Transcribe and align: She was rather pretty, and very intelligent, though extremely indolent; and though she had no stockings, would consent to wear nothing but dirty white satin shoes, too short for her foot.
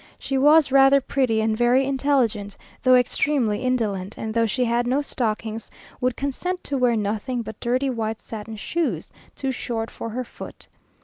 She 0.17 0.35
was 0.35 0.71
rather 0.71 0.99
pretty, 0.99 1.41
and 1.41 1.55
very 1.55 1.85
intelligent, 1.85 2.57
though 2.81 2.95
extremely 2.95 3.61
indolent; 3.61 4.17
and 4.17 4.33
though 4.33 4.47
she 4.47 4.65
had 4.65 4.87
no 4.87 5.03
stockings, 5.03 5.69
would 5.99 6.15
consent 6.15 6.63
to 6.63 6.77
wear 6.79 6.95
nothing 6.95 7.43
but 7.43 7.59
dirty 7.59 7.91
white 7.91 8.19
satin 8.19 8.55
shoes, 8.55 9.11
too 9.35 9.51
short 9.51 9.91
for 9.91 10.09
her 10.09 10.23
foot. 10.23 10.67